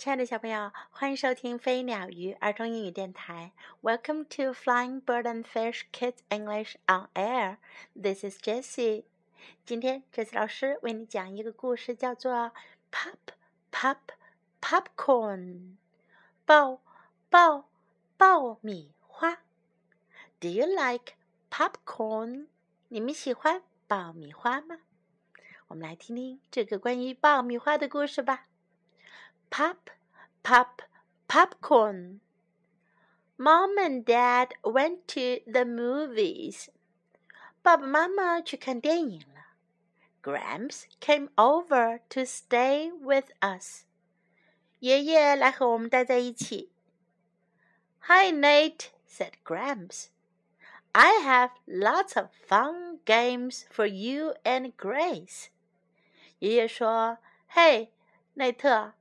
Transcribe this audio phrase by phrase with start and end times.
[0.00, 3.52] 亲爱的小朋友，欢迎收听飞鸟鱼儿童英语电台。
[3.82, 7.58] Welcome to Flying Bird and Fish Kids English on Air.
[7.94, 9.04] This is Jessie.
[9.66, 12.32] 今天，Jessie 老师为你讲一个故事，叫做
[12.90, 13.34] 《Pop
[13.70, 13.98] Pop
[14.62, 15.38] Popcorn》。
[16.46, 16.80] 爆
[17.28, 17.68] 爆
[18.16, 19.42] 爆米花
[20.40, 21.12] ！Do you like
[21.50, 22.46] popcorn？
[22.88, 24.78] 你们喜欢爆米花吗？
[25.68, 28.46] 我们来听听这个关于爆米花的故事吧。
[29.49, 29.89] Pop,
[30.43, 30.81] pop,
[31.27, 32.19] popcorn.
[33.37, 36.69] Mom and Dad went to the movies.
[37.61, 39.55] 爸爸妈妈去看电影了。
[40.21, 43.83] Gramps came over to stay with us.
[44.79, 46.71] 爷爷来和我们待在一起。
[48.07, 50.07] Hi, Nate, said Gramps.
[50.91, 55.47] I have lots of fun games for you and Grace.
[56.39, 57.17] 爷爷说：“
[57.47, 57.91] 嘿，
[58.35, 58.93] 内特，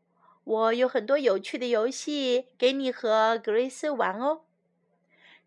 [0.49, 4.45] 我有很多有趣的游戏给你和 Grace 玩哦。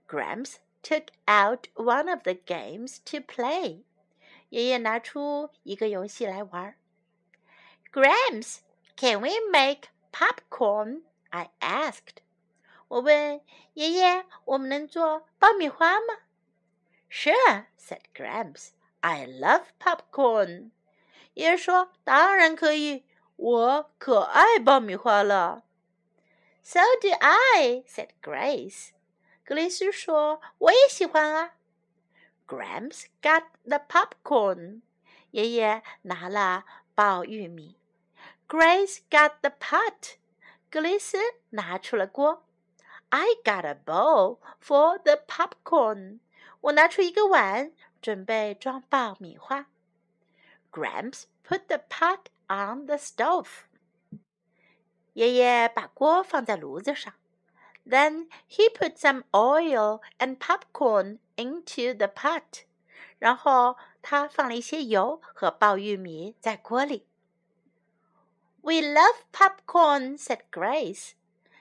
[0.06, 3.83] Gramps took out one of the games to play。
[4.50, 6.77] 爷爷拿出一个游戏来玩。
[7.92, 8.59] Grams,
[8.97, 11.03] can we make popcorn?
[11.31, 12.19] I asked.
[12.87, 13.41] 我问
[13.75, 16.19] 爷爷，我们能做爆米花吗
[17.11, 18.69] ？Sure, said Gramps.
[19.00, 20.70] I love popcorn.
[21.34, 23.05] 爷爷说：“当然可以。”
[23.42, 25.64] 我可爱爆米花了。
[26.64, 28.90] So do I," said Grace.
[29.45, 31.53] 格雷斯说：“我也喜欢啊。”
[32.48, 34.81] Gramps got the popcorn.
[35.31, 37.78] 爷爷拿了爆玉米。
[38.48, 40.16] Grace got the pot.
[40.70, 41.17] 格雷斯
[41.52, 42.44] 拿出了锅。
[43.09, 46.20] I got a bowl for the popcorn.
[46.59, 49.67] 我拿出一个碗，准备装爆米花。
[50.72, 53.64] Gramps put the pot on the stove.
[55.14, 57.14] 爷爷把锅放在炉子上。
[57.86, 62.65] Then he put some oil and popcorn into the pot.
[63.19, 67.06] 然后他放了一些油和爆玉米在锅里。
[68.60, 71.12] We love popcorn," said Grace.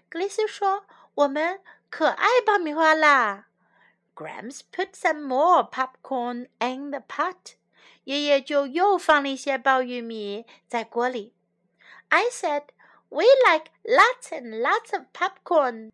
[0.09, 0.85] 格丽斯说
[1.15, 3.47] ：“我们可爱爆米花啦。”
[4.13, 7.55] Gramps put some more popcorn in the pot.
[8.05, 11.33] 爷爷就又放了一些爆玉米在锅里。
[12.09, 12.63] I said
[13.09, 15.91] we like lots and lots of popcorn。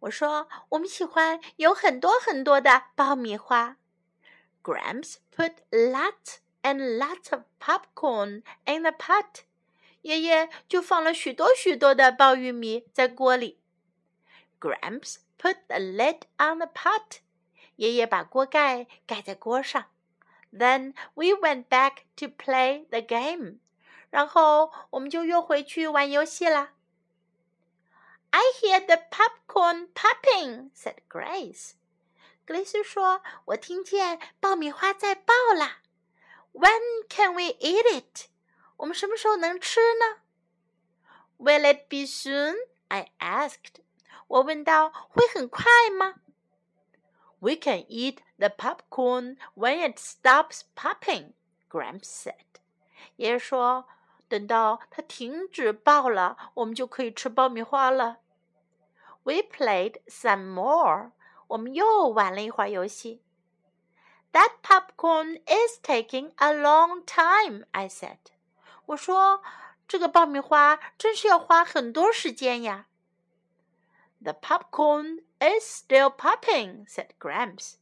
[0.00, 3.76] 我说我们喜欢有很多很多的爆米花。
[4.62, 9.42] Gramps put lots and lots of popcorn in the pot。
[10.02, 13.58] 爷爷就放了许多许多的爆玉米在锅里。
[14.60, 17.18] Gramps put the lid on the pot。
[17.76, 19.86] 爷爷把锅盖盖在锅上。
[20.51, 23.59] Then we went back to play the game.
[24.09, 26.73] 然后我们就又回去玩游戏啦。
[28.29, 31.73] I hear the popcorn popping," said Grace.
[32.45, 35.79] 格蕾丝说：“我听见爆米花在爆啦。”
[36.53, 38.27] When can we eat it?
[38.77, 40.21] 我们什么时候能吃呢？
[41.37, 42.55] Will it be soon?
[42.89, 43.81] I asked.
[44.27, 45.65] 我问道：“会很快
[45.97, 46.15] 吗？”
[47.39, 51.33] We can eat the popcorn when it stops popping,
[51.69, 52.59] Gramps said.
[53.17, 53.85] 爷爷说：“
[54.27, 58.17] 等到它停止爆了，我们就可以吃爆米花了。”
[59.23, 61.11] We played some more.
[61.47, 63.21] 我们又玩了一会儿游戏。
[64.31, 68.17] That popcorn is taking a long time, I said.
[68.87, 69.43] 我说：“
[69.87, 72.87] 这个爆米花真是要花很多时间呀。”
[74.23, 77.75] The popcorn is still popping," said Gramps.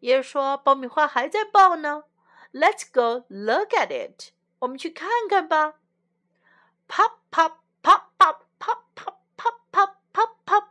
[0.00, 2.04] 爷爷说：“爆米花还在爆呢。”
[2.52, 4.30] Let's go look at it.
[4.60, 5.74] 我们去看看吧。
[6.86, 10.64] Pop, pop, pop, pop, pop, pop, pop, pop, pop, pop.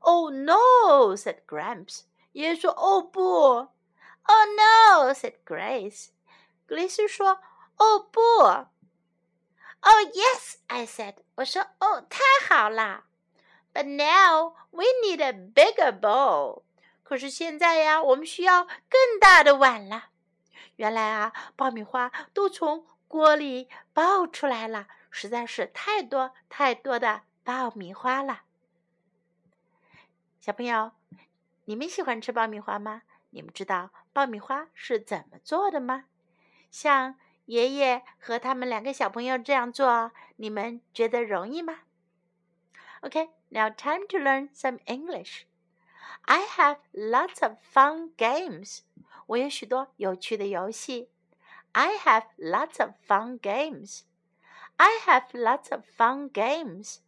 [0.00, 1.16] Oh no!
[1.16, 2.02] said Gramps.
[2.32, 3.68] 爷爷说：“哦不。”
[4.28, 5.12] Oh no!
[5.14, 6.08] said Grace.
[6.66, 7.40] 格蕾丝说：“
[7.78, 8.20] 哦不。”
[9.80, 10.56] Oh yes!
[10.66, 11.14] I said.
[11.36, 13.04] 我说：“哦，太好啦！”
[13.72, 16.64] But now we need a bigger bowl.
[17.03, 20.05] 可是现在呀，我们需要更大的碗了。
[20.77, 28.43] 原来啊，爆米花都从锅里爆出来了，实在是太多太多的爆米花了。
[30.39, 30.91] 小朋友，
[31.65, 33.03] 你们喜欢吃爆米花吗？
[33.29, 36.05] 你们知道爆米花是怎么做的吗？
[36.71, 37.15] 像
[37.45, 41.81] 爷爷和他们两个小朋友这样做，你们觉得容易吗
[43.01, 45.43] ？OK，Now time to learn some English.
[46.22, 48.80] I have lots of fun games.
[49.26, 51.10] 我有许多有趣的游戏。
[51.72, 54.02] I have lots of fun games.
[54.76, 56.98] I have lots of fun games.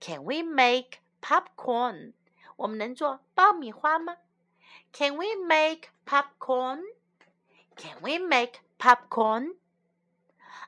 [0.00, 2.12] Can we make popcorn？
[2.56, 4.16] 我们能做爆米花吗？
[4.92, 9.56] Can we make popcorn？Can we make popcorn?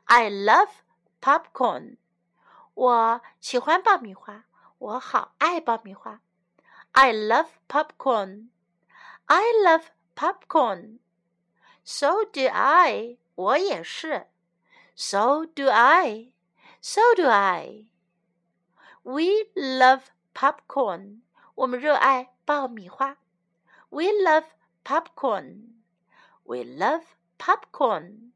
[0.04, 0.70] I love
[1.20, 1.98] popcorn.
[2.74, 4.44] 我喜欢爆米花，
[4.78, 6.20] 我好爱爆米花。
[6.92, 8.48] I love popcorn.
[9.28, 10.98] I love popcorn.
[11.84, 13.18] So do I.
[13.34, 14.26] 我也是。
[14.94, 16.32] So do I.
[16.80, 17.86] So do I.
[19.02, 20.04] We love
[20.34, 21.20] popcorn.
[21.54, 23.18] 我们热爱爆米花。
[23.90, 24.46] We love
[24.84, 25.74] popcorn.
[26.44, 27.02] We love
[27.38, 28.32] popcorn.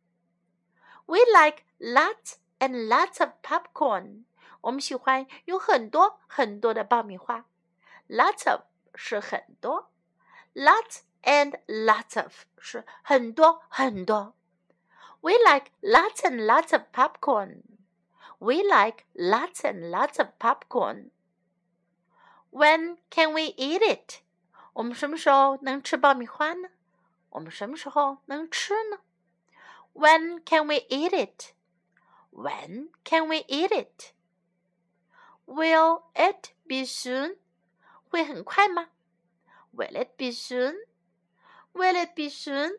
[1.06, 4.24] We like lots and lots of popcorn.
[4.60, 7.46] 我们喜欢有很多很多的爆米花。
[8.08, 8.62] Lots of
[8.94, 9.90] 是很多，
[10.54, 14.34] lots and lots of 是很多很多。
[15.20, 17.62] We like lots and lots of popcorn.
[18.38, 21.10] We like lots and lots of popcorn.
[22.50, 24.22] When can we eat it?
[24.72, 26.70] 我们什么时候能吃爆米花呢？
[27.28, 29.00] 我们什么时候能吃呢？
[29.92, 31.52] When can we eat it?
[32.32, 34.12] When can we eat it?
[35.46, 37.36] Will it be soon?
[38.14, 38.88] 会很快吗？
[39.74, 40.74] Will it be soon?
[41.72, 42.78] Will it be soon?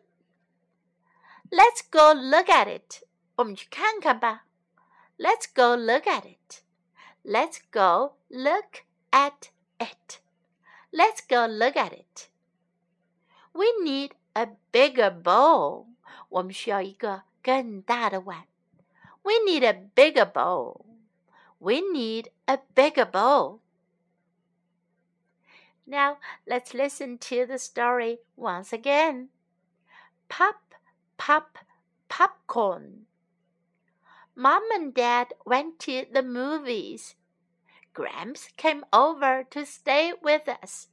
[1.50, 3.02] Let's go look at it.
[3.36, 4.46] 我们去看看吧。
[5.18, 6.62] Let's go look at it.
[7.24, 10.20] Let's go look at it.
[10.90, 12.28] Let's go look at it.
[13.52, 15.86] We need a bigger bowl.
[16.28, 18.46] 我们需要一个更大的碗。
[19.22, 20.84] We need a bigger bowl.
[21.58, 23.60] We need a bigger bowl.
[25.87, 29.29] Now let's listen to the story once again.
[30.27, 30.75] Pop,
[31.17, 31.57] pop,
[32.09, 33.05] popcorn.
[34.35, 37.15] Mom and Dad went to the movies.
[37.93, 40.89] Gramps came over to stay with us.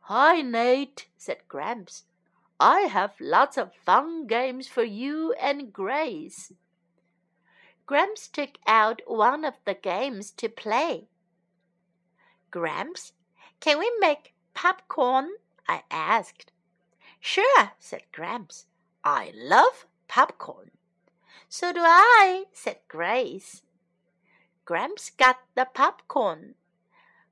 [0.00, 2.04] Hi, Nate, said Gramps.
[2.60, 6.52] I have lots of fun games for you and Grace.
[7.86, 11.08] Gramps took out one of the games to play.
[12.50, 13.12] Gramps,
[13.62, 15.30] can we make popcorn?
[15.68, 16.50] I asked.
[17.20, 18.66] Sure, said Gramps.
[19.04, 20.72] I love popcorn.
[21.48, 23.62] So do I, said Grace.
[24.64, 26.56] Gramps got the popcorn.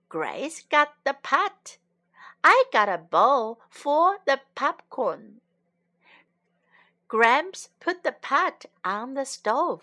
[0.09, 1.79] Grace got the pot.
[2.45, 5.41] I got a bowl for the popcorn.
[7.09, 9.83] Gramps put the pot on the stove.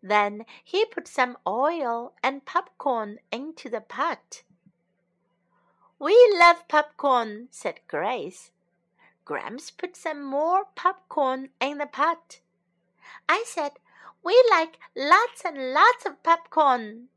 [0.00, 4.44] Then he put some oil and popcorn into the pot.
[6.00, 8.52] We love popcorn, said Grace.
[9.24, 12.38] Gramps put some more popcorn in the pot.
[13.28, 13.72] I said,
[14.22, 17.08] We like lots and lots of popcorn.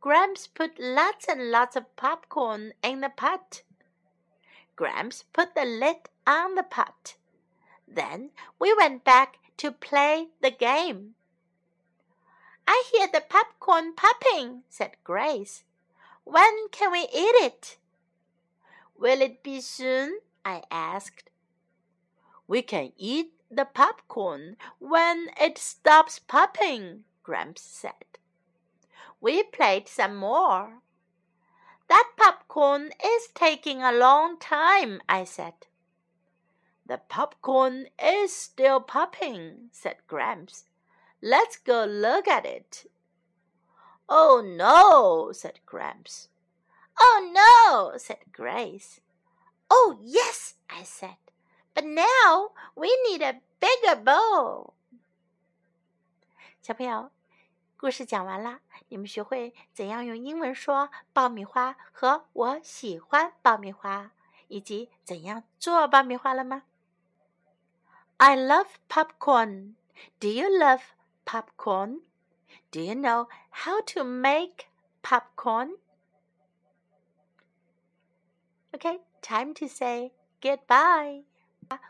[0.00, 3.62] Gramps put lots and lots of popcorn in the pot.
[4.76, 7.16] Gramps put the lid on the pot.
[7.88, 8.30] Then
[8.60, 11.16] we went back to play the game.
[12.68, 15.64] I hear the popcorn popping, said Grace.
[16.22, 17.76] When can we eat it?
[18.98, 20.18] Will it be soon?
[20.44, 21.30] I asked.
[22.48, 28.18] We can eat the popcorn when it stops popping, Gramps said.
[29.20, 30.80] We played some more.
[31.88, 35.54] That popcorn is taking a long time, I said.
[36.84, 40.64] The popcorn is still popping, said Gramps.
[41.22, 42.90] Let's go look at it.
[44.08, 46.28] Oh no, said Gramps.
[47.07, 48.99] Oh no, said Grace.
[49.69, 51.17] Oh yes, I said.
[51.73, 54.73] But now we need a bigger bowl.
[56.61, 57.11] 小朋友，
[57.77, 64.11] 故事讲完了，你们学会怎样用英文说爆米花和我喜欢爆米花，
[64.47, 66.63] 以及怎样做爆米花了吗？
[68.17, 69.73] I love popcorn.
[70.19, 70.81] Do you love
[71.25, 72.01] popcorn?
[72.71, 74.67] Do you know how to make
[75.01, 75.77] popcorn?
[78.78, 81.22] Okay, time to say goodbye.